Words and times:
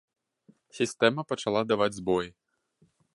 Сістэма 0.77 1.21
пачала 1.33 1.61
даваць 1.73 1.93
збоі. 1.99 2.29